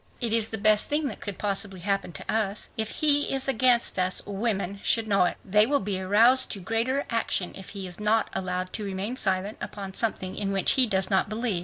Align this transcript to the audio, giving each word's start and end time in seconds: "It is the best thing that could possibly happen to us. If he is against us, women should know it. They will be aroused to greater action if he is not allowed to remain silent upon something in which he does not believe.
"It 0.19 0.33
is 0.33 0.49
the 0.49 0.57
best 0.57 0.89
thing 0.89 1.05
that 1.09 1.19
could 1.21 1.37
possibly 1.37 1.81
happen 1.81 2.11
to 2.13 2.33
us. 2.33 2.71
If 2.75 2.89
he 2.89 3.31
is 3.31 3.47
against 3.47 3.99
us, 3.99 4.19
women 4.25 4.79
should 4.81 5.07
know 5.07 5.25
it. 5.25 5.37
They 5.45 5.67
will 5.67 5.79
be 5.79 6.01
aroused 6.01 6.49
to 6.53 6.59
greater 6.59 7.05
action 7.11 7.53
if 7.53 7.69
he 7.77 7.85
is 7.85 7.99
not 7.99 8.27
allowed 8.33 8.73
to 8.73 8.83
remain 8.83 9.15
silent 9.15 9.59
upon 9.61 9.93
something 9.93 10.35
in 10.35 10.51
which 10.51 10.71
he 10.71 10.87
does 10.87 11.11
not 11.11 11.29
believe. 11.29 11.59